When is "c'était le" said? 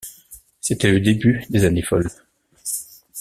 0.61-0.99